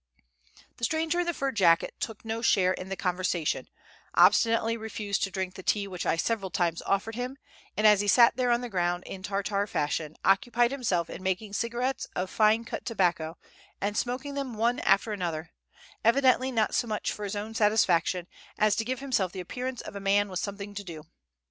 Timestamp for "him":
7.13-7.37